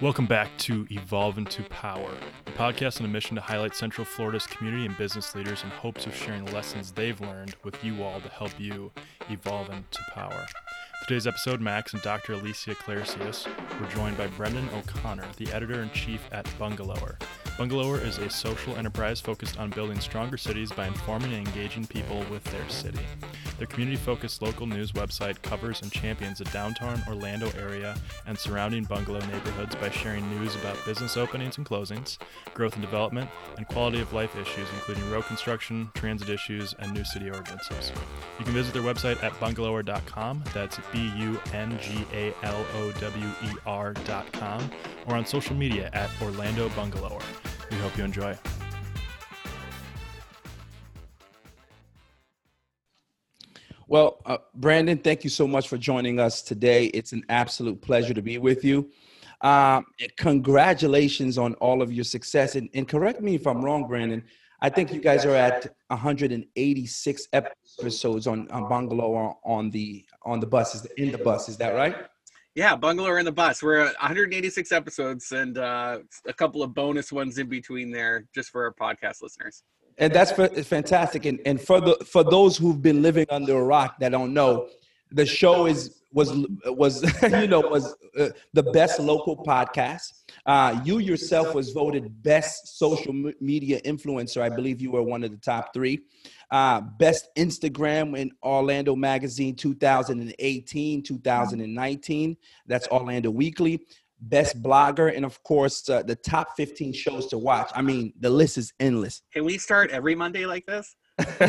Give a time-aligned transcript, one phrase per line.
[0.00, 2.10] Welcome back to Evolve into Power,
[2.44, 6.04] the podcast on a mission to highlight Central Florida's community and business leaders in hopes
[6.04, 8.90] of sharing lessons they've learned with you all to help you
[9.30, 10.46] evolve into power.
[11.06, 12.32] Today's episode, Max and Dr.
[12.32, 13.46] Alicia Claricius
[13.80, 17.16] were joined by Brendan O'Connor, the editor in chief at Bungalower.
[17.56, 22.24] Bungalower is a social enterprise focused on building stronger cities by informing and engaging people
[22.32, 23.06] with their city.
[23.58, 27.96] Their community focused local news website covers and champions the downtown Orlando area
[28.26, 32.18] and surrounding bungalow neighborhoods by sharing news about business openings and closings,
[32.52, 37.04] growth and development, and quality of life issues, including road construction, transit issues, and new
[37.04, 37.92] city ordinances.
[38.38, 40.44] You can visit their website at bungalower.com.
[40.52, 44.70] That's B U N G A L O W E R.com
[45.06, 47.22] or on social media at Orlando Bungalower.
[47.70, 48.36] We hope you enjoy.
[53.86, 56.86] Well, uh, Brandon, thank you so much for joining us today.
[56.86, 58.90] It's an absolute pleasure to be with you.
[59.42, 59.84] Um,
[60.16, 62.54] congratulations on all of your success.
[62.54, 64.24] And, and, correct me if I'm wrong, Brandon.
[64.62, 70.46] I think you guys are at 186 episodes on, on Bungalow on the on the
[70.46, 71.50] buses in the bus.
[71.50, 71.94] Is that right?
[72.54, 73.62] Yeah, Bungalow in the bus.
[73.62, 78.48] We're at 186 episodes and uh, a couple of bonus ones in between there, just
[78.48, 79.64] for our podcast listeners
[79.98, 80.32] and that's
[80.66, 81.24] fantastic.
[81.24, 84.68] And and for the for those who've been living under a rock that don't know,
[85.10, 86.32] the show is was
[86.66, 90.22] was you know was uh, the best local podcast.
[90.46, 94.42] Uh, you yourself was voted best social media influencer.
[94.42, 96.00] I believe you were one of the top three.
[96.50, 102.36] Uh, best Instagram in Orlando Magazine 2018, 2019.
[102.66, 103.86] That's Orlando Weekly
[104.20, 107.70] best blogger, and of course, uh, the top 15 shows to watch.
[107.74, 109.22] I mean, the list is endless.
[109.32, 110.94] Can we start every Monday like this?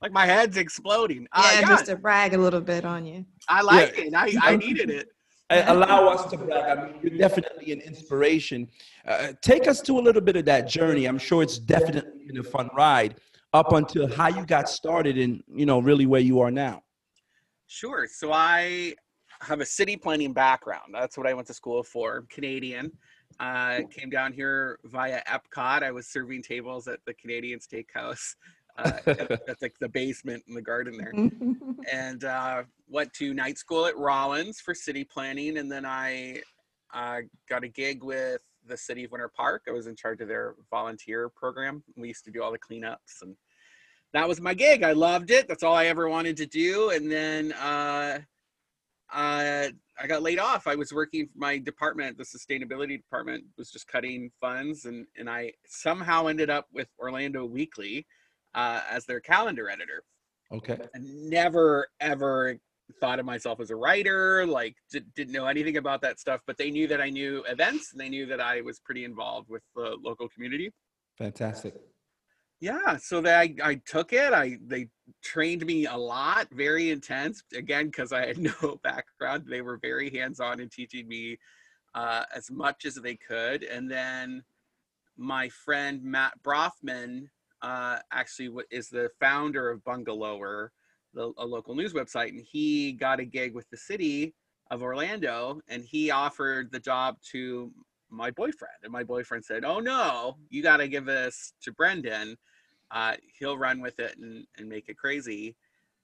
[0.00, 1.26] like my head's exploding.
[1.32, 3.24] Uh, yeah, uh, just to brag a little bit on you.
[3.48, 4.04] I like yeah.
[4.04, 4.14] it.
[4.14, 5.08] I, I needed it.
[5.48, 6.78] Allow us to brag.
[6.78, 8.68] I mean, you're definitely an inspiration.
[9.06, 11.06] Uh, take us to a little bit of that journey.
[11.06, 13.16] I'm sure it's definitely been a fun ride
[13.52, 16.82] up until how you got started and you know really where you are now.
[17.66, 18.06] Sure.
[18.10, 18.94] So I
[19.40, 20.92] have a city planning background.
[20.92, 22.18] That's what I went to school for.
[22.18, 22.92] I'm Canadian.
[23.38, 25.82] Uh, came down here via Epcot.
[25.82, 28.34] I was serving tables at the Canadian Steakhouse.
[28.78, 31.12] Uh, that's like the basement in the garden there.
[31.92, 35.58] and uh, went to night school at Rollins for city planning.
[35.58, 36.40] And then I
[36.94, 37.18] uh,
[37.48, 39.64] got a gig with the city of Winter Park.
[39.68, 41.82] I was in charge of their volunteer program.
[41.96, 43.36] We used to do all the cleanups and
[44.12, 44.82] that was my gig.
[44.82, 45.46] I loved it.
[45.46, 46.90] That's all I ever wanted to do.
[46.90, 48.20] And then uh,
[49.12, 49.68] uh,
[49.98, 50.66] I got laid off.
[50.66, 55.30] I was working for my department, the sustainability department was just cutting funds, and and
[55.30, 58.06] I somehow ended up with Orlando Weekly
[58.54, 60.02] uh, as their calendar editor.
[60.52, 60.78] Okay.
[60.94, 62.58] I never ever
[63.00, 66.56] thought of myself as a writer, like did, didn't know anything about that stuff, but
[66.56, 69.62] they knew that I knew events, and they knew that I was pretty involved with
[69.74, 70.70] the local community.
[71.18, 71.74] Fantastic
[72.60, 74.88] yeah so they I, I took it i they
[75.22, 80.10] trained me a lot very intense again because i had no background they were very
[80.10, 81.38] hands-on in teaching me
[81.94, 84.42] uh, as much as they could and then
[85.16, 87.30] my friend matt Broffman
[87.62, 90.68] uh, actually is the founder of bungalower
[91.14, 94.34] the, a local news website and he got a gig with the city
[94.70, 97.72] of orlando and he offered the job to
[98.16, 98.74] my boyfriend.
[98.82, 102.36] And my boyfriend said, Oh no, you got to give this to Brendan.
[102.90, 105.56] Uh, he'll run with it and, and make it crazy,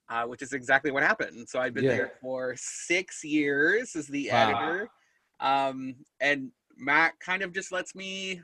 [0.09, 1.47] uh, which is exactly what happened.
[1.47, 1.95] So I've been yeah.
[1.95, 4.49] there for six years as the wow.
[4.49, 4.89] editor.
[5.39, 8.41] Um, and Matt kind of just lets me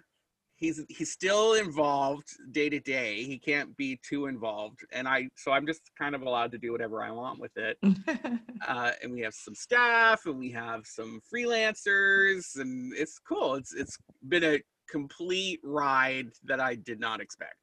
[0.59, 3.23] he's he's still involved day to day.
[3.23, 4.79] He can't be too involved.
[4.91, 7.77] And i so i'm just kind of allowed to do whatever i want with it.
[8.67, 13.55] Uh, and we have some staff and we have some freelancers and it's cool.
[13.55, 13.97] It's it's
[14.27, 14.59] been a
[14.91, 17.55] complete ride that i did not expect.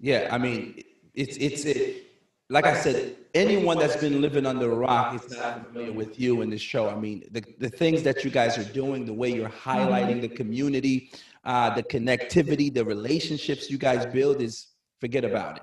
[0.00, 0.82] Yeah i mean
[1.14, 2.10] it's it's it
[2.50, 6.42] like I said, anyone that's been living under a rock is not familiar with you
[6.42, 6.90] and this show.
[6.90, 10.28] I mean, the, the things that you guys are doing, the way you're highlighting the
[10.28, 11.12] community,
[11.44, 14.68] uh, the connectivity, the relationships you guys build is
[15.00, 15.62] forget about it.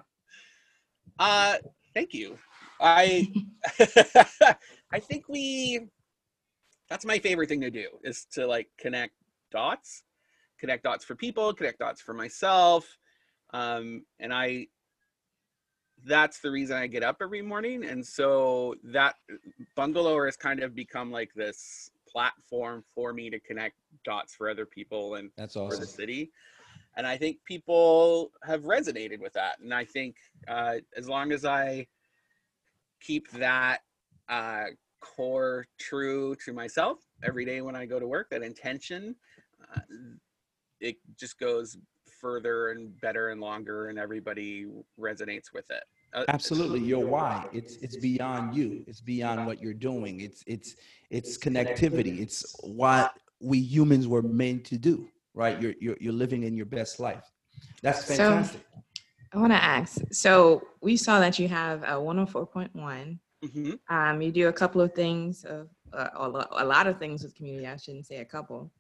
[1.19, 1.55] Uh,
[1.93, 2.37] thank you.
[2.79, 3.31] I
[4.91, 5.87] I think we
[6.89, 9.13] that's my favorite thing to do is to like connect
[9.51, 10.03] dots,
[10.59, 12.97] connect dots for people, connect dots for myself.
[13.53, 14.67] Um, and I
[16.05, 17.83] that's the reason I get up every morning.
[17.83, 19.15] And so that
[19.75, 23.75] bungalow has kind of become like this platform for me to connect
[24.07, 25.77] dots for other people and that's awesome.
[25.77, 26.31] for the city.
[26.95, 29.59] And I think people have resonated with that.
[29.61, 30.15] And I think
[30.47, 31.85] uh, as long as I
[32.99, 33.81] keep that
[34.29, 34.65] uh,
[34.99, 38.29] core true to myself every day when I go to work.
[38.29, 39.15] That intention,
[39.75, 39.81] uh,
[40.79, 41.77] it just goes
[42.19, 44.65] further and better and longer, and everybody
[44.99, 45.83] resonates with it.
[46.13, 47.47] Uh, Absolutely, your why.
[47.51, 48.83] It's it's beyond you.
[48.87, 50.21] It's beyond what you're doing.
[50.21, 50.75] It's it's
[51.09, 52.19] it's connectivity.
[52.19, 55.07] It's what we humans were meant to do.
[55.33, 55.61] Right?
[55.61, 57.23] You're you're you're living in your best life.
[57.81, 58.17] That's fantastic.
[58.17, 58.61] So- fantastic.
[59.33, 59.97] I want to ask.
[60.11, 63.19] So we saw that you have a 104.1.
[63.43, 63.79] mhm.
[63.89, 67.23] Um, you do a couple of things, of, uh, a, lo- a lot of things
[67.23, 67.67] with community.
[67.67, 68.71] I shouldn't say a couple.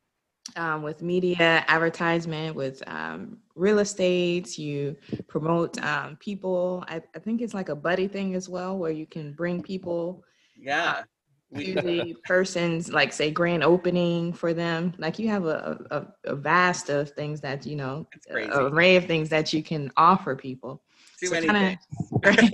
[0.55, 4.95] Um, with media, advertisement, with um, real estate, you
[5.27, 6.85] promote um, people.
[6.87, 10.23] I, I think it's like a buddy thing as well, where you can bring people
[10.57, 11.03] Yeah.
[11.51, 16.89] The person's like say grand opening for them like you have a, a, a vast
[16.89, 18.51] of things that you know It's a- crazy.
[18.51, 20.81] a array of things that you can offer people
[21.19, 21.79] too So many kinda-
[22.23, 22.51] things.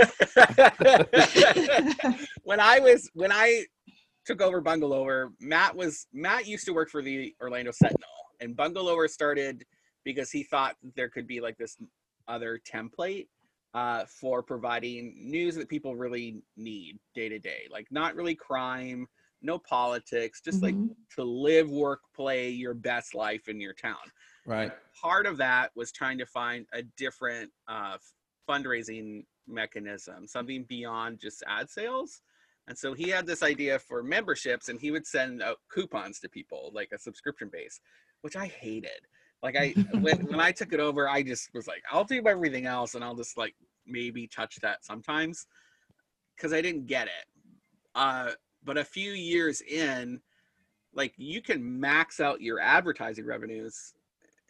[2.43, 3.65] when I was when I
[4.25, 8.07] took over Bungalower, Matt was Matt used to work for the Orlando Sentinel,
[8.39, 9.65] and Bungalower started
[10.05, 11.75] because he thought there could be like this
[12.27, 13.27] other template
[13.73, 19.07] uh, for providing news that people really need day to day, like not really crime,
[19.41, 20.95] no politics, just like Mhm.
[21.15, 24.11] to live, work, play your best life in your town
[24.45, 24.71] Right.
[25.01, 27.97] part of that was trying to find a different uh,
[28.49, 32.21] fundraising mechanism, something beyond just ad sales.
[32.67, 36.29] And so he had this idea for memberships, and he would send out coupons to
[36.29, 37.81] people, like a subscription base,
[38.21, 39.07] which I hated.
[39.43, 42.65] Like I, when when I took it over, I just was like, I'll do everything
[42.65, 43.53] else, and I'll just like
[43.85, 45.45] maybe touch that sometimes,
[46.35, 47.25] because I didn't get it.
[47.93, 48.31] Uh,
[48.63, 50.21] but a few years in,
[50.93, 53.93] like you can max out your advertising revenues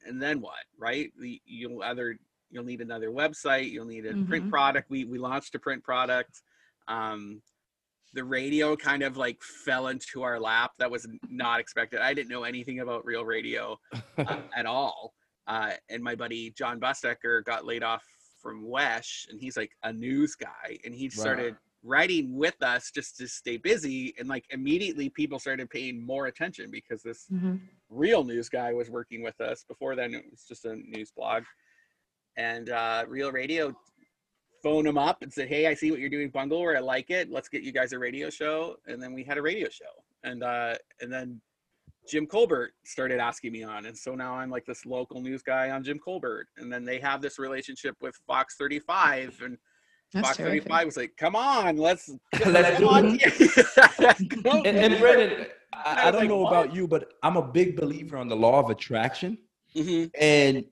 [0.06, 2.18] and then what right The- you'll either
[2.52, 4.50] you'll need another website you'll need a print Mhm.
[4.50, 6.42] product we we launched a print product
[6.90, 7.42] um
[8.14, 12.30] the radio kind of like fell into our lap that was not expected i didn't
[12.30, 13.78] know anything about real radio
[14.18, 15.14] uh, at all
[15.48, 18.04] uh and my buddy john Busdeker got laid off
[18.42, 21.56] from wesh and he's like a news guy and he started
[21.86, 26.70] writing with us just to stay busy and like immediately people started paying more attention
[26.72, 27.60] because this Mhm.
[27.90, 29.66] real news guy was working with us.
[29.68, 31.44] Before then, it was just a news blog.
[32.38, 33.76] And uh, Real Radio
[34.64, 36.76] phoned him up and said, "Hey, I see what you're doing, Bungalower.
[36.76, 37.30] I like it.
[37.30, 39.86] Let's get you guys a radio show." And then we had a radio show.
[40.24, 41.42] And uh, and then
[42.08, 45.70] Jim Colbert started asking me on, and so now I'm like this local news guy
[45.70, 46.48] on Jim Colbert.
[46.58, 49.58] And then they have this relationship with Fox 35, and
[50.14, 50.64] That's Fox terrific.
[50.64, 52.10] 35 was like, "Come on, let's
[52.46, 53.20] Let's do on."
[54.66, 56.50] And, and Brennan, I, I don't like, know what?
[56.52, 59.38] about you, but I'm a big believer on the law of attraction.
[59.76, 60.12] Mhm.
[60.22, 60.64] and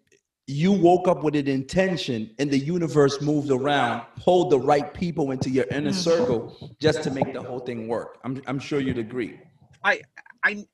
[0.47, 5.31] you woke up with an intention and the universe moved around pulled the right people
[5.31, 5.95] into your inner Mhm.
[5.95, 9.39] circle just to make the whole thing work i'm, I'm sure you'd agree
[9.83, 10.01] I
[10.43, 10.65] I,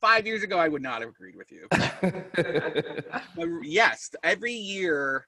[0.00, 1.68] five years ago I would not have agreed with you.
[3.62, 5.26] Yes, every year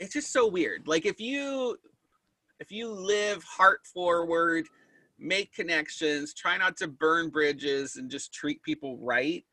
[0.00, 0.88] it's just so weird.
[0.88, 1.76] Like if you
[2.58, 4.66] if you live heart forward,
[5.18, 9.44] make connections, try not to burn bridges and just treat people right,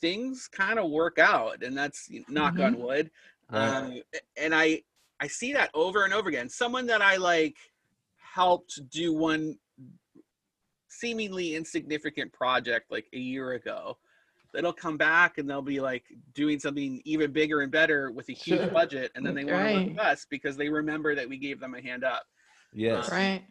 [0.00, 3.10] things kind of work out and that's knock on wood.
[3.50, 3.68] Right.
[3.68, 4.02] Um,
[4.36, 4.82] and I
[5.20, 6.48] I see that over and over again.
[6.48, 7.56] Someone that I like
[8.16, 9.58] helped do one
[10.88, 13.98] seemingly insignificant project like a year ago.
[14.52, 18.32] That'll come back and they'll be like doing something even bigger and better with a
[18.32, 18.70] huge Sure.
[18.70, 21.60] budget, and then they want to work with us because they remember that we gave
[21.60, 22.24] them a hand up.
[22.72, 23.44] yes right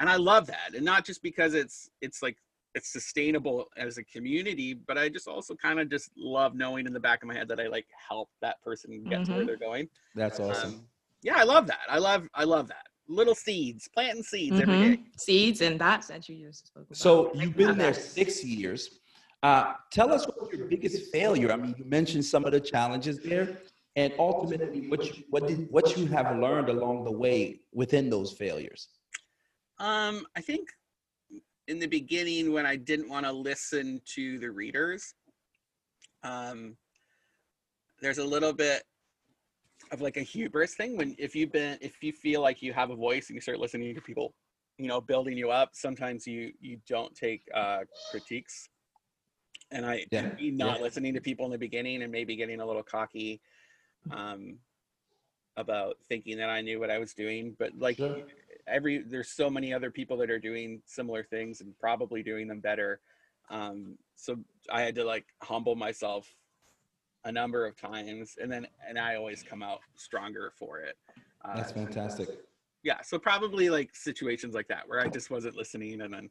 [0.00, 2.38] And I love that, and not just because it's it's like
[2.74, 6.92] it's sustainable as a community, but I just also kind of just love knowing in
[6.92, 9.46] the back of my head that I like help that person get to where Mhm.
[9.46, 9.88] they're going.
[10.14, 10.86] that's awesome Um,
[11.22, 11.80] yeah, I love that.
[11.88, 12.86] I love I love that.
[13.08, 14.80] Little seeds, planting seeds every Mhm.
[14.96, 15.04] day.
[15.16, 19.00] seeds and dots that you just spoke about so you've been there six years
[19.42, 23.18] uh, tell us what your biggest failure i mean you mentioned some of the challenges
[23.18, 23.46] there
[23.96, 28.30] and ultimately what you, what did what you have learned along the way within those
[28.32, 28.88] failures
[29.78, 30.68] Um, I think
[31.68, 35.14] in the beginning when I didn't want to listen to the readers,
[36.24, 36.76] um,
[38.00, 38.82] there's a little bit
[39.90, 42.90] of like a hubris thing when if you've been if you feel like you have
[42.90, 44.34] a voice and you start listening to people,
[44.78, 48.68] you know, building you up, sometimes you you don't take uh critiques.
[49.70, 50.82] And I Yeah, not yeah.
[50.82, 53.40] listening to people in the beginning and maybe getting a little cocky
[54.10, 54.58] um
[55.56, 58.22] about thinking that I knew what I was doing, but like Sure.
[58.66, 62.60] Every there's so many other people that are doing similar things and probably doing them
[62.60, 63.00] better.
[63.50, 64.36] Um so
[64.70, 66.32] i had to like humble myself
[67.24, 70.96] a number of times and then and i always come out stronger for it.
[71.44, 72.28] Uh, that's fantastic.
[72.84, 76.30] Yeah so probably like situations like that where i just wasn't listening and then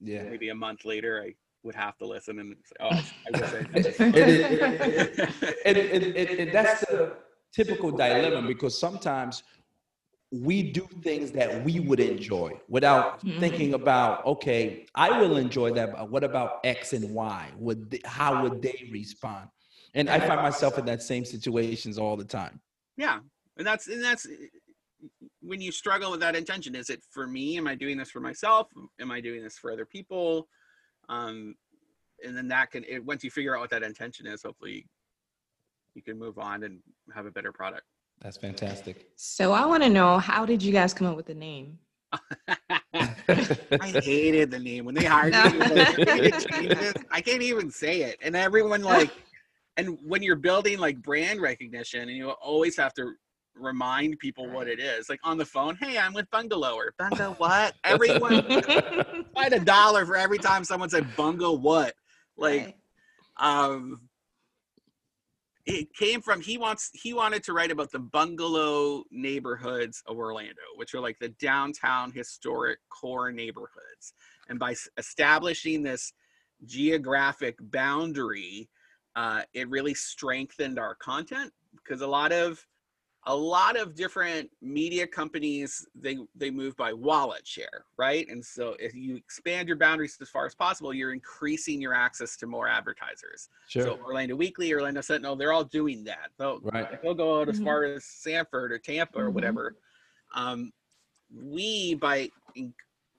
[0.00, 0.24] Yeah.
[0.24, 3.78] maybe a month later i would have to listen and say, oh i wish i
[3.78, 7.16] It is- it- it- and, and, and, and that's the
[7.52, 9.42] typical dilemma because sometimes
[10.32, 13.38] we do things that we would enjoy without Mhm.
[13.38, 17.52] thinking about okay i will enjoy that but what about x and y?
[17.58, 19.50] Would they, how would they respond?
[19.94, 22.60] And i find myself in that same situations all the time.
[22.96, 23.20] Yeah
[23.58, 24.26] and that's and that's
[25.42, 27.58] when you struggle with that intention is it for me?
[27.58, 28.68] Am i doing this for myself?
[29.00, 30.48] Am i doing this for other people?
[31.10, 31.54] Um
[32.24, 34.86] and then that can it, once you figure out what that intention is hopefully
[35.94, 36.80] you can move on and
[37.14, 37.84] have a better product
[38.22, 41.34] that's fantastic So I want to know how did you guys come up with the
[41.34, 41.78] name?
[42.94, 45.58] I hated the name when they hired me.
[45.58, 49.10] like, "You need to change this." I can't even say it, and everyone like,
[49.78, 53.14] and when you're building like brand recognition, and you always have to
[53.54, 55.08] remind people what it is.
[55.08, 57.74] Like on the phone, hey, I'm with Bungalow or Bungo what?
[57.84, 58.42] Everyone
[59.34, 61.94] find a dollar for every time someone said Bungo what.
[62.36, 62.76] Like,
[63.36, 64.00] um,
[65.66, 70.60] it came from he wants he wanted to write about the bungalow neighborhoods of Orlando,
[70.76, 74.14] which are like the downtown historic core neighborhoods.
[74.48, 76.12] And by establishing this
[76.64, 78.68] geographic boundary,
[79.14, 82.64] uh, it really strengthened our content because a lot of
[83.26, 88.74] a lot of different media companies they they move by wallet share right and so
[88.80, 92.66] if you expand your boundaries as far as possible you're increasing your access to more
[92.66, 96.30] advertisers sure so Orlando Weekly, Orlando Sentinel, they're all doing that.
[96.38, 97.00] They'll, Right.
[97.02, 97.64] they'll go out as Mhm.
[97.64, 99.34] far as Sanford or Tampa or Mhm.
[99.34, 99.76] whatever.
[100.34, 100.72] Um,
[101.34, 102.74] we, by en-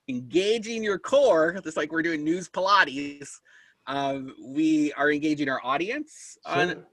[0.07, 3.39] engaging your core, just like we're doing news Pilates,
[3.87, 6.61] um, we are engaging our audience Sure.
[6.61, 6.85] on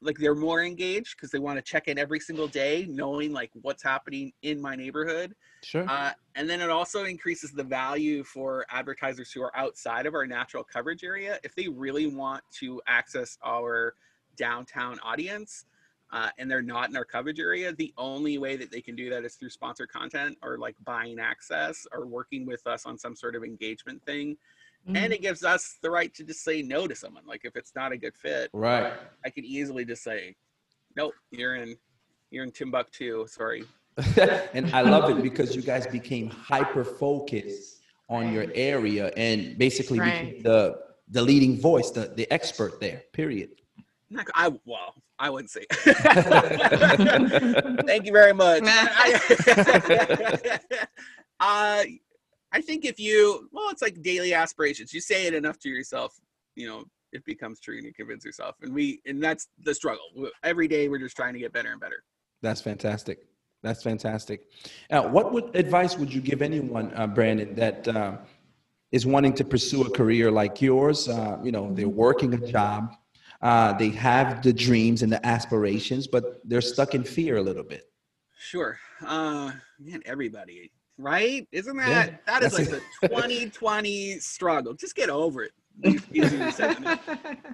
[0.00, 3.50] like they're more engaged because they want to check in every single day, knowing like
[3.62, 5.34] what's happening in my neighborhood.
[5.62, 10.14] sure Uh, and then it also increases the value for advertisers who are outside of
[10.14, 11.38] our natural coverage area.
[11.42, 13.94] If they really want to access our
[14.36, 15.64] downtown audience
[16.12, 19.10] uh, and they're not in our coverage area, the only way that they can do
[19.10, 23.16] that is through sponsored content or like buying access or working with us on some
[23.16, 24.36] sort of engagement thing.
[24.94, 27.24] And it gives us the right to just say no to someone.
[27.26, 28.92] Like if it's not a good fit, right
[29.24, 30.36] I could easily just say,
[30.96, 31.76] nope, you're in,
[32.30, 33.26] you're in Timbuktu.
[33.26, 33.64] Sorry.
[34.54, 39.98] and I love it because you guys became hyper focused on your area and basically
[39.98, 40.42] became Right.
[40.42, 43.04] the the leading voice, the, the expert there.
[43.12, 43.50] Period.
[44.10, 45.64] Not, I well, I wouldn't say.
[47.86, 48.62] Thank you very much.
[48.64, 49.20] I,
[51.40, 51.84] uh,
[52.56, 54.94] I think if you well, it's like daily aspirations.
[54.94, 56.18] You say it enough to yourself,
[56.54, 58.54] you know, it becomes true, and you convince yourself.
[58.62, 60.06] And we, and that's the struggle.
[60.42, 62.02] Every day, we're just trying to get better and better.
[62.40, 63.18] That's fantastic.
[63.62, 64.48] That's fantastic.
[64.90, 68.16] Uh, what would advice would you give anyone, uh, Brandon, that uh,
[68.90, 71.10] is wanting to pursue a career like yours?
[71.10, 72.94] Uh, you know, they're working a job,
[73.42, 77.64] uh, they have the dreams and the aspirations, but they're stuck in fear a little
[77.64, 77.90] bit.
[78.38, 78.78] Sure.
[79.04, 81.46] Uh, man, everybody, right?
[81.52, 84.74] Isn't that Yeah, that is like the 2020 struggle?
[84.74, 85.52] Just get over it.
[86.14, 86.98] Easier said than done.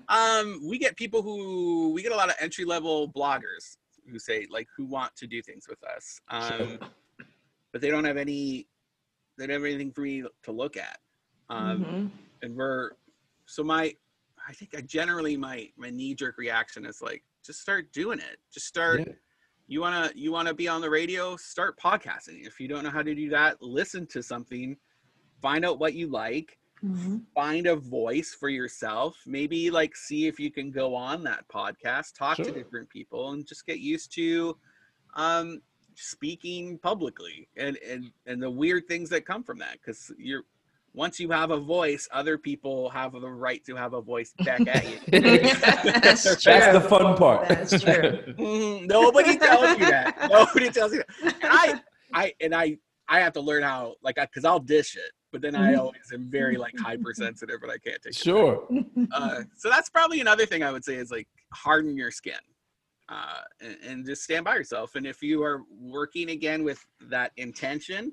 [0.08, 3.76] um we get people who we get a lot of entry level bloggers
[4.10, 6.78] who say like who want to do things with us um
[7.72, 8.66] but they don't have any
[9.38, 10.98] they don't have anything for me to look at
[11.50, 12.10] um Mhm.
[12.42, 12.92] and we're
[13.46, 13.92] so my
[14.48, 18.66] i think i generally my my knee-jerk reaction is like just start doing it just
[18.66, 19.14] start Yeah.
[19.72, 22.84] You want to you want to be on the radio start podcasting if you don't
[22.84, 24.76] know how to do that listen to something
[25.40, 27.22] find out what you like Mhm.
[27.34, 32.14] find a voice for yourself maybe like see if you can go on that podcast
[32.16, 34.58] talk to different people and just get used to
[35.14, 35.62] um
[35.94, 40.44] speaking publicly and and and the weird things that come from that because you're
[40.94, 44.66] once you have a voice other people have the right to have a voice back
[44.66, 46.44] at you That's.
[46.44, 47.48] That's the fun part.
[47.48, 48.18] That's true.
[48.38, 51.74] Mhm, nobody tells you that nobody tells you that i
[52.14, 52.76] i and i
[53.08, 55.78] i have to learn how like because i'll dish it but then i Mhm.
[55.78, 58.16] always am very like hypersensitive but i can't take it.
[58.16, 58.66] Sure.
[59.12, 62.34] uh, so that's probably another thing I would say is like harden your skin
[63.08, 64.94] uh, and, and just stand by yourself.
[64.94, 68.12] And if you are working again with that intention,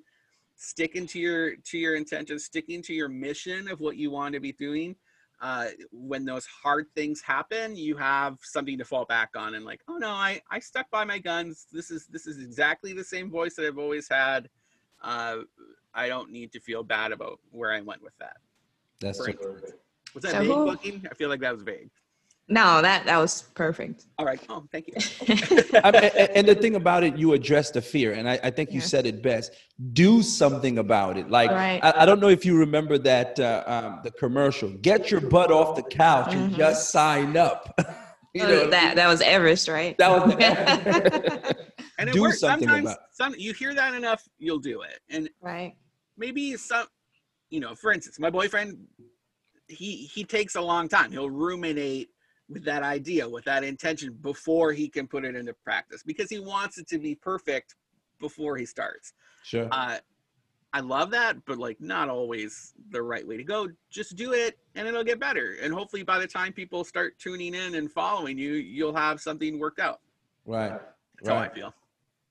[0.63, 4.39] sticking to your to your intentions sticking to your mission of what you want to
[4.39, 4.96] be doing.
[5.42, 9.80] Uh, when those hard things happen, you have something to fall back on, and like,
[9.88, 11.66] oh no, I I stuck by my guns.
[11.72, 14.50] This is this is exactly the same voice that I've always had.
[15.01, 15.38] Uh,
[15.94, 18.38] I don't need to feel bad about where I went with that.
[19.00, 19.72] That's For so instance.
[20.13, 21.08] Was that So vague who- looking?
[21.10, 21.89] I feel like that was vague.
[22.51, 24.06] No, that that was perfect.
[24.18, 24.41] All right.
[24.50, 24.94] Oh, thank you.
[25.84, 28.50] I mean, and, and the thing about it, you address the fear, and I, I
[28.50, 28.89] think you Yes.
[28.89, 29.53] said it best.
[29.94, 31.29] Do something about it.
[31.29, 31.79] Like Right.
[31.84, 34.70] I, I don't know if you remember that uh, um, the commercial.
[34.82, 36.58] Get your butt off the couch and Mhm.
[36.58, 37.74] just sign up.
[38.34, 39.96] you know, Oh, that that was Everest, right?
[40.00, 41.68] that was the,
[42.00, 42.39] And it Do works.
[42.39, 45.00] something Sometimes about- some you hear that enough, you'll do it.
[45.10, 45.74] And right.
[46.18, 46.88] maybe some
[47.51, 48.77] you know, for instance, my boyfriend
[49.68, 51.12] he he takes a long time.
[51.12, 52.10] He'll ruminate
[52.50, 56.39] with that idea, with that intention before he can put it into practice because he
[56.39, 57.75] wants it to be perfect
[58.20, 59.13] before he starts.
[59.44, 59.68] sure.
[59.72, 59.98] Uh
[60.72, 63.70] I love that, but like not always the right way to go.
[63.89, 65.58] Just do it and it'll get better.
[65.63, 69.58] And hopefully by the time people start tuning in and following you, you'll have something
[69.58, 70.00] worked out.
[70.46, 70.79] right.
[71.18, 71.74] That's how I feel.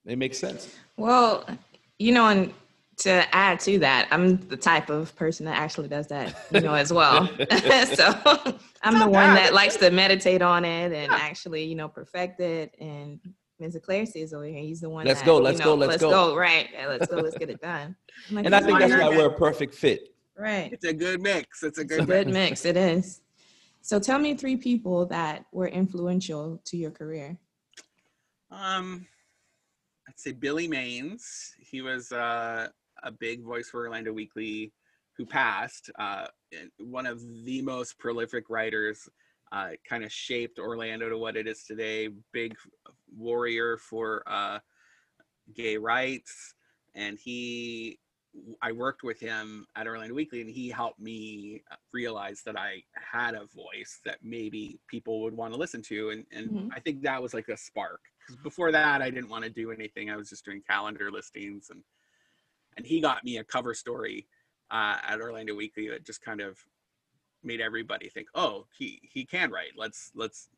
[0.06, 0.75] It makes sense.
[0.96, 1.44] Well,
[1.98, 2.54] you know, and
[2.99, 6.75] to add to that, I'm the type of person that actually does that, you know,
[6.75, 7.26] as well.
[7.95, 8.12] so
[8.83, 9.37] I'm the one bad.
[9.37, 11.19] that likes to meditate on it and Yeah.
[11.19, 12.75] actually, you know, perfect it.
[12.81, 13.21] And
[13.61, 13.81] Mr.
[13.81, 15.07] Claricius over here, he's the one.
[15.07, 16.11] Let's that, go, you let's know, go, let's let's go.
[16.11, 16.37] go.
[16.37, 17.17] Right, yeah, let's go.
[17.17, 17.95] Let's get it done.
[18.28, 20.09] I'm like, And I think is that's why why we're a perfect fit.
[20.37, 20.73] right.
[20.73, 21.62] It's a good mix.
[21.62, 22.50] It's a It's a good good mix.
[22.50, 22.64] mix.
[22.64, 23.21] It is.
[23.81, 27.38] So tell me three people that were influential to your career.
[28.50, 29.07] Um,
[30.09, 31.55] I'd say Billy Manes.
[31.59, 32.69] He was uh,
[33.02, 34.73] a big voice for Orlando Weekly,
[35.17, 35.90] who passed.
[35.99, 36.28] Uh,
[36.78, 39.09] one of the most prolific writers.
[39.50, 42.09] Uh, kind of shaped Orlando to what it is today.
[42.33, 42.55] Big
[43.17, 44.59] warrior for uh,
[45.55, 46.55] gay rights,
[46.95, 47.99] and he.
[48.62, 51.62] I worked with him at Orlando Weekly, and he helped me
[51.93, 56.26] realize that I had a voice that maybe people would want to listen to, and
[56.31, 56.71] and Mhm.
[56.73, 58.02] I think that was like a spark.
[58.26, 60.11] 'Cause before that, I didn't want to do anything.
[60.11, 61.83] I was just doing calendar listings, and
[62.78, 64.26] and he got me a cover story
[64.70, 66.56] uh, at Orlando Weekly that just kind of
[67.42, 69.73] made everybody think, oh, he he can write.
[69.76, 70.49] Let's let's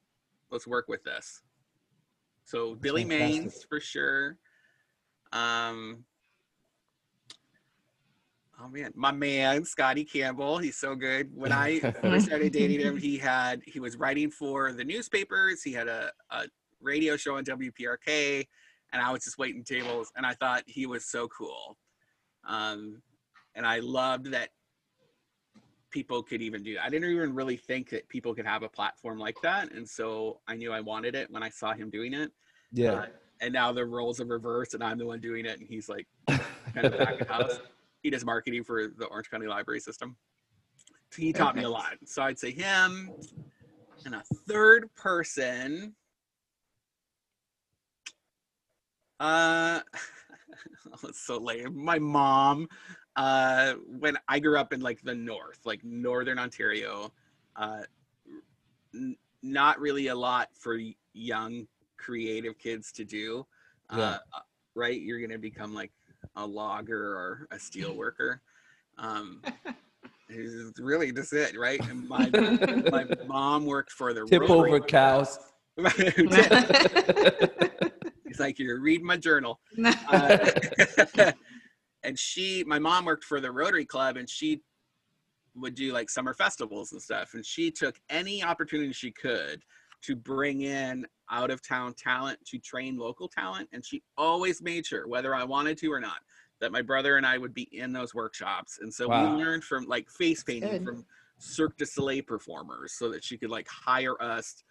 [0.50, 1.42] let's work with this.
[2.44, 3.42] So Billy fantastic.
[3.42, 4.36] Manes for sure.
[5.32, 6.04] Um,
[8.60, 11.30] oh man, my man Scotty Campbell, he's so good.
[11.34, 15.62] When I first started dating him, he had he was writing for the newspapers.
[15.62, 16.44] He had a, a
[16.82, 18.46] radio show on WPRK,
[18.92, 21.78] and I was just waiting tables, and I thought he was so cool.
[22.46, 23.02] Um,
[23.54, 24.50] and I loved that
[25.90, 26.76] people could even do.
[26.82, 30.40] I didn't even really think that people could have a platform like that, and so
[30.46, 32.30] I knew I wanted it when I saw him doing it.
[32.72, 32.92] Yeah.
[32.92, 33.06] Uh,
[33.40, 36.06] and now the roles are reversed, and I'm the one doing it, and he's like
[36.28, 37.60] kind of back of house.
[38.02, 40.16] He does marketing for the Orange County Library System.
[41.14, 41.98] He taught me a lot.
[42.06, 43.10] So I'd say him,
[44.06, 45.94] and a third person.
[49.18, 49.80] Uh,
[51.04, 51.76] it's so lame.
[51.76, 52.68] My mom.
[53.16, 57.12] Uh, when I grew up in like the north, like northern Ontario,
[57.56, 57.82] uh,
[58.94, 60.78] n- not really a lot for
[61.12, 61.66] young
[61.98, 63.46] creative kids to do.
[63.94, 64.18] Yeah.
[64.32, 64.40] Uh,
[64.74, 65.90] right, you're gonna become like
[66.36, 68.42] a logger or a steel worker.
[68.96, 69.42] Um,
[70.28, 71.80] it's really just it, right?
[71.88, 72.30] And my
[72.90, 75.38] my mom worked for the Tip Rotary over cows.
[75.76, 76.30] He's
[78.40, 79.60] like, you're reading my journal.
[80.08, 80.36] Uh,
[82.02, 84.60] and she, my mom worked for the Rotary Club, and she
[85.54, 87.34] would do like summer festivals and stuff.
[87.34, 89.62] And she took any opportunity she could
[90.02, 93.68] to bring in out of town talent to train local talent.
[93.72, 96.18] And she always made sure, whether I wanted to or not,
[96.60, 98.78] that my brother and I would be in those workshops.
[98.80, 99.22] And so Wow.
[99.22, 100.84] we learned from like face painting good.
[100.84, 101.04] from
[101.38, 104.62] Cirque du Soleil performers so that she could like hire us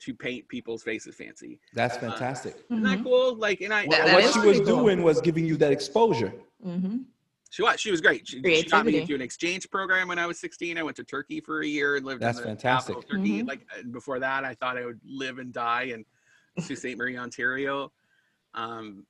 [0.00, 1.58] to paint people's faces fancy.
[1.74, 2.56] That's fantastic.
[2.70, 3.04] Isn't that Mhm.
[3.04, 3.34] cool?
[3.34, 4.06] Like, and I, What, Mm-hmm.
[4.06, 4.66] That what is she was cool.
[4.66, 6.32] doing was giving you that exposure.
[6.64, 7.04] Mhm.
[7.50, 7.80] She was.
[7.80, 8.26] She was great.
[8.28, 8.92] She, she got Creativity.
[8.92, 10.76] me into an exchange program when I was 16.
[10.78, 12.94] I went to Turkey for a year and lived That's in the fantastic.
[12.96, 13.42] capital of Turkey.
[13.42, 13.48] Mhm.
[13.48, 16.04] Like before that, I thought I would live and die in
[16.60, 16.96] Sault Ste.
[16.96, 17.90] Marie, Ontario.
[18.54, 19.06] Um,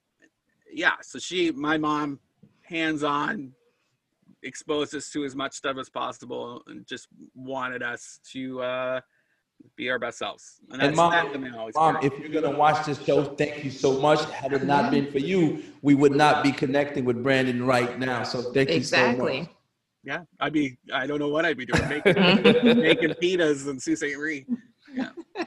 [0.72, 0.94] yeah.
[1.03, 2.20] So she, my mom,
[2.62, 3.55] hands-on,
[4.44, 9.01] exposed us to as much stuff as possible, and just wanted us to uh,
[9.76, 10.60] be our best selves.
[10.72, 13.70] And, And Mom- that's something always Mom, if you're gonna watch this show, thank you
[13.70, 14.24] so much.
[14.30, 18.22] Had it not been for you, we would not be connecting with Brandon right now.
[18.24, 19.10] So thank you so much.
[19.14, 19.48] Exactly.
[20.04, 20.78] yeah, I'd be.
[20.92, 21.88] I don't know what I'd be doing.
[22.04, 24.16] Making, making pitas in Sault Ste.
[24.16, 24.46] Marie.
[24.94, 25.10] Yeah.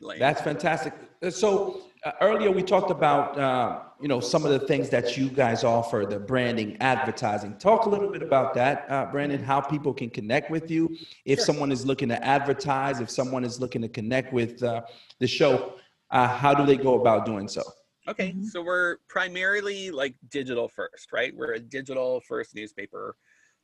[0.00, 0.18] Lame.
[0.18, 0.94] That's fantastic.
[1.22, 5.16] Uh, So uh, earlier we talked about uh, you know some of the things that
[5.16, 7.56] you guys offer, the branding, advertising.
[7.58, 9.42] Talk a little bit about that, uh, Brandon.
[9.42, 11.46] How people can connect with you if Sure.
[11.46, 14.82] someone is looking to advertise, if someone is looking to connect with uh,
[15.18, 15.74] the show.
[16.10, 17.62] Uh, how do they go about doing so?
[18.08, 18.44] Okay, Mhm.
[18.46, 21.34] so we're primarily like digital first, right?
[21.36, 23.16] We're a digital first newspaper.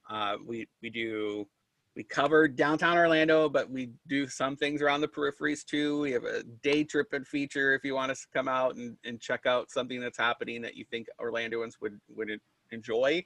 [0.08, 1.48] Uh, we we do
[1.96, 6.00] we cover downtown Orlando, but we do some things around the peripheries too.
[6.00, 9.18] We have a day tripping feature if you want us to come out and, and
[9.18, 12.30] check out something that's happening that you think Orlandoans would would
[12.70, 13.24] enjoy.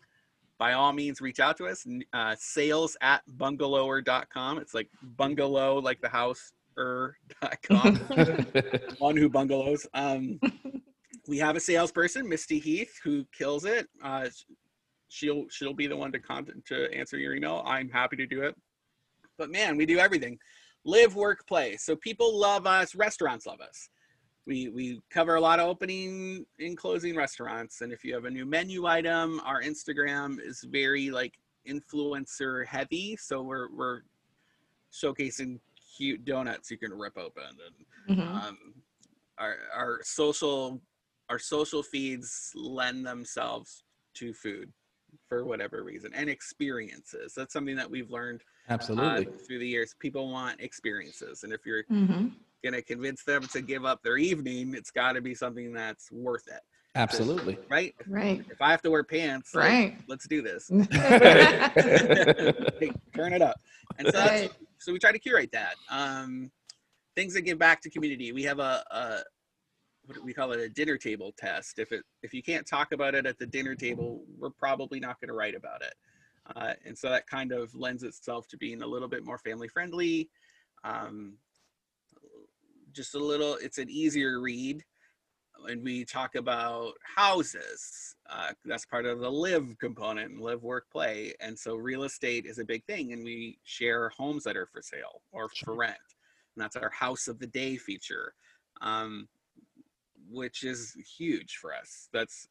[0.56, 1.85] By all means, reach out to us.
[2.12, 4.59] Uh, sales at bungalower.com.
[4.59, 7.96] It's like bungalow, like the house er.com.
[8.98, 9.87] One who bungalows.
[9.94, 10.38] Um,
[11.26, 13.88] we have a salesperson, Misty Heath, who kills it.
[14.02, 14.28] Uh,
[15.11, 17.62] she'll she'll be the one to contact to answer your email.
[17.66, 18.55] I'm happy to do it.
[19.37, 20.38] But man, we do everything.
[20.85, 21.77] Live, work, play.
[21.77, 22.94] So people love us.
[22.94, 23.90] Restaurants love us.
[24.46, 27.83] We we cover a lot of opening and closing restaurants.
[27.83, 31.35] And if you have a new menu item, our Instagram is very like
[31.68, 33.16] influencer heavy.
[33.16, 34.03] So we're we're
[34.92, 35.59] showcasing
[35.96, 37.42] cute donuts you can rip open
[38.09, 38.37] and mm-hmm.
[38.37, 38.57] um,
[39.38, 40.81] our our social
[41.29, 44.73] our social feeds lend themselves to food
[45.31, 47.33] for whatever reason and experiences.
[47.35, 49.29] That's something that we've learned uh, absolutely.
[49.29, 49.95] uh, through the years.
[49.99, 52.27] People want experiences and if you're mm-hmm.
[52.62, 56.11] going to convince them to give up their evening it's got to be something that's
[56.11, 56.61] worth it.
[56.97, 57.57] Absolutely.
[57.69, 57.95] right?
[58.09, 58.45] Right.
[58.51, 59.93] If i have to wear pants right.
[59.93, 60.66] like, let's do this.
[60.69, 60.88] Turn
[63.33, 63.61] it up.
[63.99, 64.51] And so right.
[64.79, 65.77] so we try to curate that.
[65.88, 66.51] Um
[67.14, 68.33] things that give back to community.
[68.33, 69.25] We have a, a what
[70.25, 71.79] we call it a dinner table test.
[71.79, 75.20] If it if you can't talk about it at the dinner table, we're probably not
[75.20, 75.94] going to write about it.
[76.57, 79.68] Uh, and so that kind of lends itself to being a little bit more family
[79.68, 80.29] friendly.
[80.85, 81.35] Um,
[82.92, 84.83] just a little, it's an easier read.
[85.68, 88.16] And we talk about houses.
[88.29, 91.35] Uh, that's part of the live component and live, work, play.
[91.40, 93.12] And so real estate is a big thing.
[93.12, 95.99] And we share homes that are for sale or for rent.
[96.57, 98.35] And that's our house of the day feature.
[98.81, 99.29] Um,
[100.31, 102.09] which is huge for us.
[102.12, 102.49] That's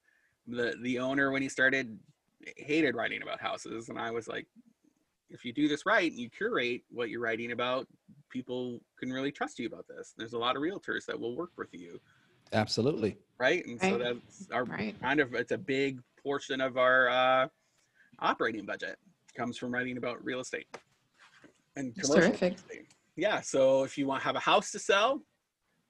[0.47, 1.97] the the owner when he started
[2.57, 4.47] hated writing about houses, and I was like,
[5.29, 7.87] if you do this right and you curate what you're writing about,
[8.29, 10.13] people can really trust you about this.
[10.17, 11.99] There's a lot of realtors that will work with you.
[12.53, 13.17] Absolutely.
[13.39, 13.65] Right.
[13.65, 13.91] And right.
[13.91, 14.99] so that's our right.
[15.01, 17.47] kind of it's a big portion of our uh,
[18.19, 18.97] operating budget
[19.35, 20.67] comes from writing about real estate
[21.75, 22.29] and commercial.
[22.29, 22.57] Terrific.
[23.15, 23.41] Yeah.
[23.41, 25.21] So if you want to have a house to sell,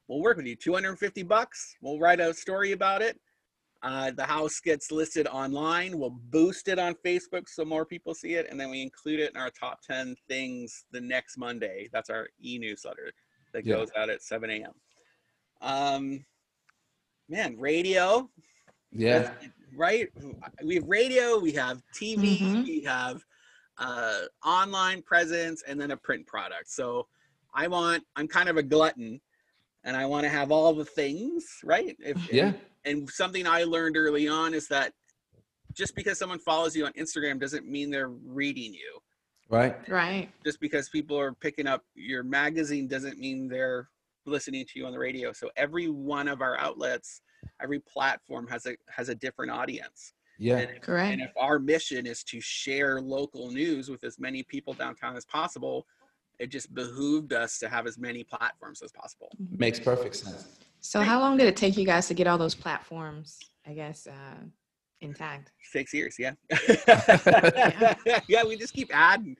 [0.09, 0.55] we'll work with you.
[0.55, 3.17] 250 bucks we'll write a story about it.
[3.81, 8.33] Uh, the house gets listed online we'll boost it on facebook so more people see
[8.33, 11.87] it and then we include it in our top 10 things the next monday.
[11.93, 13.13] That's our e-newsletter
[13.53, 13.75] that yeah.
[13.75, 14.73] goes out at 7 a.m
[15.61, 16.25] um
[17.29, 18.29] man radio.
[18.91, 19.31] Yeah.
[19.77, 20.09] Right?
[20.63, 22.63] We have radio we have tv mm-hmm.
[22.63, 23.23] we have
[23.77, 26.69] uh, online presence and then a print product.
[26.69, 27.07] So
[27.55, 29.19] i want i'm kind of a glutton
[29.83, 31.95] and I want to have all the things, right?
[31.99, 32.53] If, yeah.
[32.85, 34.93] And, and, something I learned early on is that
[35.73, 38.99] just because someone follows you on Instagram doesn't mean they're reading you.
[39.49, 39.75] Right.
[39.89, 40.29] Right.
[40.45, 43.89] Just because people are picking up your magazine doesn't mean they're
[44.25, 45.31] listening to you on the radio.
[45.31, 47.21] So every one of our outlets,
[47.61, 50.13] every platform has a has a different audience.
[50.37, 50.57] Yeah.
[50.57, 51.13] And if, Correct.
[51.13, 55.25] And if our mission is to share local news with as many people downtown as
[55.25, 55.85] possible,
[56.39, 59.29] it just behooved us to have as many platforms as possible.
[59.57, 60.47] Makes perfect sense.
[60.79, 63.37] So, how long did it take you guys to get all those platforms?
[63.67, 64.43] I guess uh,
[65.01, 65.51] intact.
[65.71, 66.33] Six years, yeah.
[66.87, 67.95] yeah.
[68.27, 69.35] yeah, we just keep adding.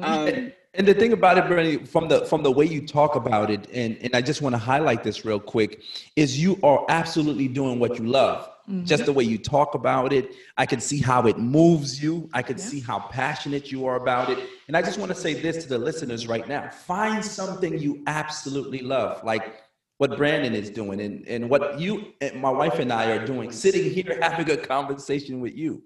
[0.00, 3.14] Um, and, and, the thing about it, Bernie, from the from the way you talk
[3.14, 5.82] about it, and and I just want to highlight this real quick,
[6.16, 8.48] is you are absolutely doing what you love.
[8.68, 8.84] Mm-hmm.
[8.84, 12.30] Just the way you talk about it, I can see how it moves you.
[12.32, 12.64] I can yeah.
[12.64, 14.38] see how passionate you are about it.
[14.68, 18.02] And I just want to say this to the listeners right now find something you
[18.06, 19.62] absolutely love, like
[19.98, 23.50] what Brandon is doing and, and what you, and my wife and I are doing,
[23.50, 25.82] sitting here having a conversation with you.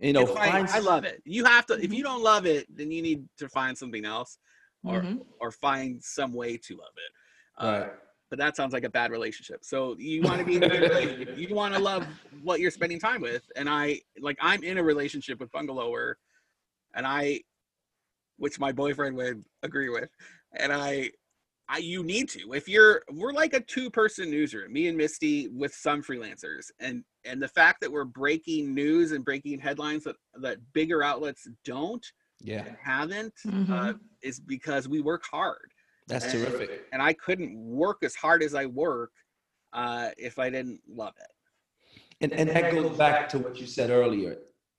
[0.00, 1.22] You know, find, I love it.
[1.24, 4.38] You have to, if you don't love it, then you need to find something else
[4.84, 5.18] or, mm-hmm.
[5.40, 7.64] or find some way to love it.
[7.64, 7.92] Uh, right
[8.34, 9.64] but that sounds like a bad relationship.
[9.64, 11.38] So you want to be in a relationship.
[11.38, 12.04] You want to love
[12.42, 13.42] what you're spending time with.
[13.54, 16.14] And I like I'm in a relationship with Bungalower
[16.96, 17.42] and I
[18.36, 20.10] which my boyfriend would agree with.
[20.58, 21.10] And I
[21.68, 22.54] I you need to.
[22.54, 26.72] If you're we're like a two-person newsroom, me and Misty with some freelancers.
[26.80, 31.48] And and the fact that we're breaking news and breaking headlines that that bigger outlets
[31.64, 32.04] don't
[32.40, 33.72] yeah haven't mm-hmm.
[33.72, 35.70] uh, is because we work hard
[36.06, 36.84] that's and, terrific.
[36.92, 39.12] And I couldn't work as hard as I work
[39.72, 41.30] uh, if I didn't love it.
[42.20, 44.38] And, and that goes back to what you said earlier.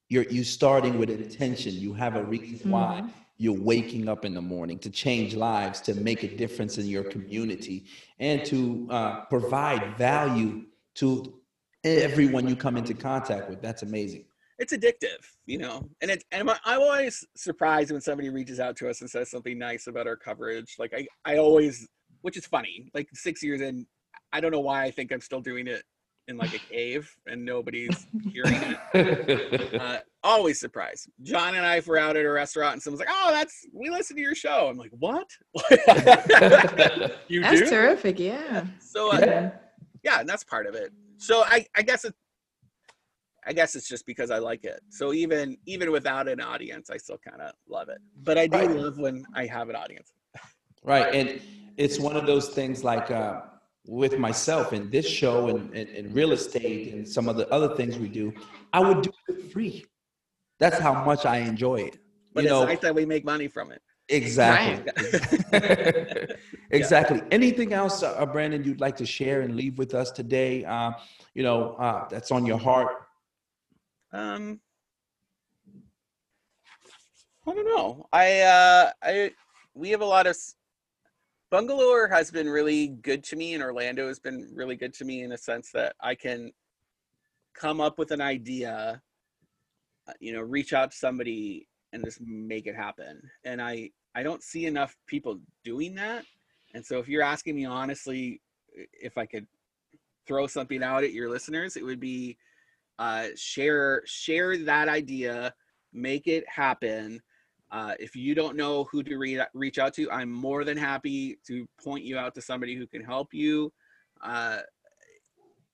[0.09, 1.73] You're you starting with intention.
[1.73, 3.09] You have a reason why mm-hmm.
[3.37, 7.03] you're waking up in the morning to change lives, to make a difference in your
[7.03, 7.85] community,
[8.19, 11.39] and to uh, provide value to
[11.85, 13.61] everyone you come into contact with.
[13.61, 14.25] That's amazing.
[14.59, 15.87] it's addictive, you know.
[16.01, 19.29] And it's and I'm, I'm always surprised when somebody reaches out to us and says
[19.29, 20.75] something nice about our coverage.
[20.79, 21.87] Like I I always,
[22.21, 22.89] which is funny.
[22.93, 23.85] Like six years in,
[24.33, 25.83] I don't know why I think I'm still doing it
[26.27, 28.59] in like a cave and nobody's hearing
[28.93, 29.71] it.
[29.79, 31.07] Uh, always surprised.
[31.21, 34.15] John and I were out at a restaurant and someone's like, "Oh, that's we listen
[34.15, 35.27] to your show." I'm like, "What?
[37.27, 38.19] you That's do?" terrific.
[38.19, 38.65] Yeah.
[38.79, 39.51] So uh, Yeah.
[40.03, 40.91] yeah, and that's part of it.
[41.25, 42.13] So I, I guess it,
[43.47, 44.79] I guess it's just because I like it.
[44.89, 47.97] So even even without an audience, I still kind of love it.
[48.23, 48.69] But I do Right.
[48.69, 50.13] love when I have an audience.
[50.83, 51.13] Right.
[51.15, 51.41] And
[51.77, 53.41] it's one of those things like uh,
[53.87, 57.75] with myself and this show and, and, and real estate and some of the other
[57.75, 58.31] things we do,
[58.71, 59.83] I would do it free.
[60.59, 61.97] That's how much I enjoy it.
[62.35, 63.81] But you it's know, nice that we make money from it.
[64.09, 64.91] exactly.
[66.75, 67.21] exactly.
[67.31, 70.63] Anything else, uh, Brandon, you'd like to share and leave with us today?
[70.65, 70.91] Uh,
[71.33, 72.89] you know, uh, that's on your heart.
[74.11, 74.59] Um,
[77.47, 78.07] I don't know.
[78.11, 79.31] I uh, I
[79.73, 80.35] we have a lot of
[81.51, 85.21] Bungalower has been really good to me, and Orlando has been really good to me
[85.23, 86.51] in a sense that I can
[87.53, 89.01] come up with an idea,
[90.07, 93.21] uh, you know, reach out to somebody and just make it happen.
[93.43, 96.25] And I I don't see enough people doing that.
[96.75, 98.41] And so, if you're asking me honestly,
[98.73, 99.47] if I could
[100.27, 102.37] throw something out at your listeners, it would be
[102.99, 105.53] uh, share share that idea,
[105.93, 107.21] make it happen.
[107.71, 111.39] Uh, if you don't know who to re- reach out to, I'm more than happy
[111.47, 113.71] to point you out to somebody who can help you.
[114.21, 114.59] Uh,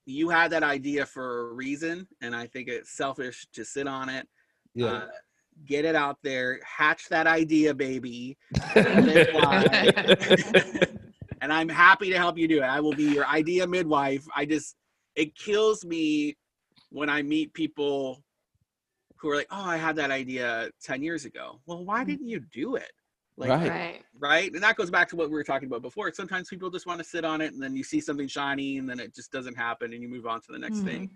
[0.06, 4.08] you had that idea for a reason, and I think it's selfish to sit on
[4.08, 4.28] it.
[4.88, 5.08] Uh,
[5.66, 8.38] get it out there, hatch that idea, baby.
[8.76, 10.88] let it fly.
[11.42, 12.66] and I'm happy to help you do it.
[12.66, 14.26] I will be your idea midwife.
[14.36, 14.76] I just
[15.16, 16.38] it kills me
[16.90, 18.24] when I meet people
[19.18, 22.08] who are like, "Oh, I had that idea 10 years ago." Well, why mm.
[22.08, 22.92] didn't you do it?
[23.38, 23.70] Like, Right.
[23.70, 24.04] Right.
[24.20, 24.54] right?
[24.54, 26.12] And that goes back to what we were talking about before.
[26.14, 28.90] Sometimes people just want to sit on it and then you see something shiny and
[28.90, 30.88] then it just doesn't happen and you move on to the next mm-hmm.
[30.88, 31.10] thing.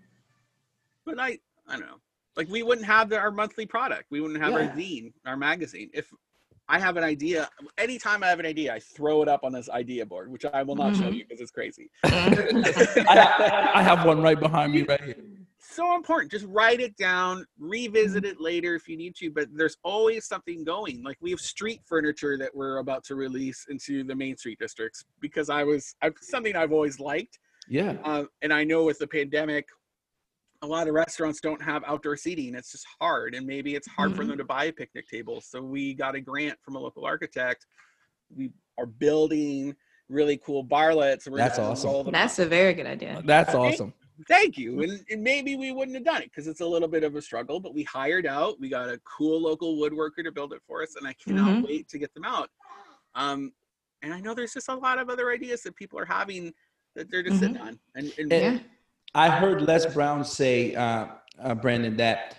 [1.04, 2.00] But I I don't know.
[2.36, 4.04] Like we wouldn't have our monthly product.
[4.10, 4.68] We wouldn't have Yeah.
[4.68, 5.90] our zine, our magazine.
[5.94, 6.12] If
[6.68, 9.70] I have an idea, anytime I have an idea, I throw it up on this
[9.70, 11.14] idea board, which I will not show Mhm.
[11.18, 11.90] you because it's crazy.
[12.04, 15.16] I, I have one right behind me right here.
[15.58, 16.30] so important.
[16.30, 20.64] Just write it down, revisit it later if you need to, but there's always something
[20.64, 21.02] going.
[21.02, 25.04] Like we have street furniture that we're about to release into the main street districts
[25.20, 27.38] because I was I, something I've always liked.
[27.68, 27.96] Yeah.
[28.04, 29.68] Uh, and I know with the pandemic,
[30.62, 32.54] a lot of restaurants don't have outdoor seating.
[32.54, 34.28] It's just hard, and maybe it's hard for Mhm.
[34.28, 35.40] them to buy a picnic table.
[35.40, 37.66] So we got a grant from a local architect.
[38.34, 39.76] We are building
[40.08, 41.26] really cool parklets.
[41.26, 42.12] and we're That's awesome.
[42.12, 42.46] That's out.
[42.46, 43.22] a very good idea.
[43.24, 43.72] That's Right?
[43.74, 43.92] awesome.
[44.28, 44.80] Thank you.
[44.82, 47.20] And, and maybe we wouldn't have done it because it's a little bit of a
[47.22, 48.58] struggle, but we hired out.
[48.60, 51.66] We got a cool local woodworker to build it for us, and I cannot Mhm.
[51.66, 52.50] wait to get them out.
[53.14, 53.52] Um,
[54.02, 56.54] and I know there's just a lot of other ideas that people are having
[56.94, 57.78] that they're just sitting on.
[57.94, 58.62] And, and And- Yeah.
[59.16, 61.06] I heard Les Brown say, uh,
[61.42, 62.36] uh, Brandon, that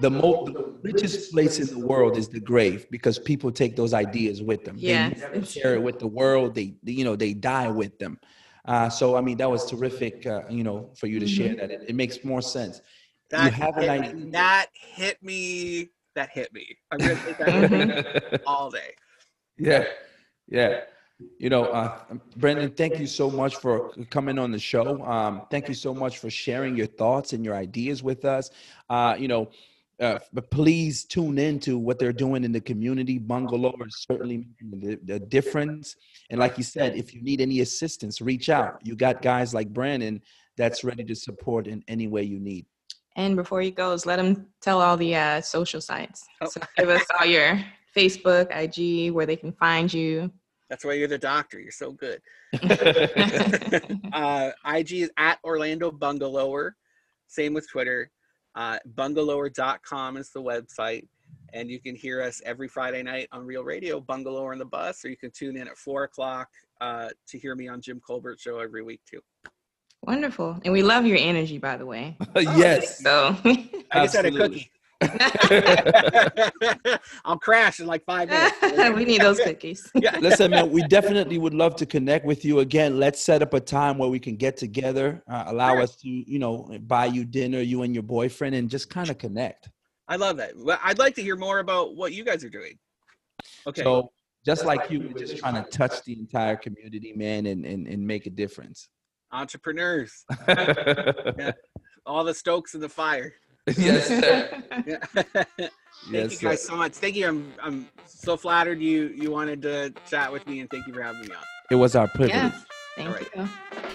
[0.00, 3.92] the most the richest place in the world is the grave because people take those
[3.92, 4.76] ideas with them.
[4.78, 6.54] Yes, they share it with the world.
[6.54, 8.18] They, they, you know, they die with them.
[8.64, 10.26] Uh, so I mean, that was terrific.
[10.26, 11.60] Uh, you know, for you to share Mm-hmm.
[11.60, 11.70] that.
[11.70, 12.80] It, it makes more sense.
[13.30, 14.32] that, have an hit, idea.
[14.32, 15.90] that hit me.
[16.14, 16.78] That hit me.
[16.90, 18.94] I'm gonna take that me all day.
[19.58, 19.84] yeah,
[20.48, 20.80] yeah.
[21.38, 21.98] You know, uh,
[22.36, 25.02] Brendan, thank you so much for coming on the show.
[25.04, 28.50] Um, thank you so much for sharing your thoughts and your ideas with us.
[28.90, 29.50] Uh, you know,
[29.98, 33.18] uh, but please tune in to what they're doing in the community.
[33.18, 35.96] Bungalow is certainly making the, the difference.
[36.28, 38.78] And like you said, if you need any assistance, reach out.
[38.82, 40.20] You got guys like Brandon
[40.58, 42.66] that's ready to support in any way you need.
[43.16, 46.26] And before he goes, let him tell all the uh, social sites.
[46.42, 46.48] Oh.
[46.48, 47.58] So give us all your
[47.96, 50.30] Facebook, IG, where they can find you.
[50.68, 51.60] That's why you're the doctor.
[51.60, 52.20] You're so good.
[54.12, 56.72] uh, IG is at Orlando Bungalower.
[57.28, 58.10] Same with Twitter.
[58.54, 61.06] Uh, bungalower.com is the website.
[61.52, 65.04] And you can hear us every Friday night on Real Radio, Bungalower on the Bus,
[65.04, 66.48] or you can tune in at four o'clock
[66.80, 69.20] uh, to hear me on Jim Colbert Show every week, too.
[70.02, 70.58] Wonderful.
[70.64, 72.16] And we love your energy, by the way.
[72.36, 73.02] yes.
[73.02, 74.70] So I just had a cookie.
[77.24, 78.56] I'll crash in like five minutes.
[78.96, 79.90] we need those cookies.
[80.06, 80.18] Yeah.
[80.18, 82.98] Listen, man, we definitely would love to connect with you again.
[82.98, 85.82] Let's set up a time where we can get together, uh, allow Sure.
[85.82, 89.18] us to, you know, buy you dinner, you and your boyfriend, and just kind of
[89.18, 89.68] connect.
[90.08, 90.52] I love that.
[90.56, 92.78] Well, I'd like to hear more about what you guys are doing.
[93.66, 93.82] Okay.
[93.82, 94.10] So,
[94.44, 98.06] just like you, we're just trying to touch the entire community, man, and, and, and
[98.06, 98.88] make a difference.
[99.32, 100.24] Entrepreneurs,
[102.06, 103.34] all the stokes in the fire.
[103.76, 104.62] Yes, sir.
[104.86, 104.98] Yeah.
[105.16, 105.70] Thank
[106.12, 106.48] Yes, you sir.
[106.50, 106.92] guys so much.
[106.92, 107.26] Thank you.
[107.26, 111.02] I'm I'm so flattered you you wanted to chat with me and thank you for
[111.02, 111.42] having me on.
[111.70, 112.30] It was our privilege.
[112.30, 112.52] yeah.
[112.96, 113.28] Thank All right.
[113.36, 113.48] you.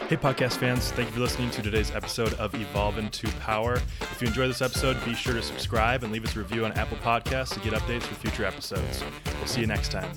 [0.09, 3.75] Hey, podcast fans, thank you for listening to today's episode of Evolve into Power.
[4.01, 6.73] If you enjoyed this episode, be sure to subscribe and leave us a review on
[6.73, 9.03] Apple Podcasts to get updates for future episodes.
[9.37, 10.11] We'll see you next time.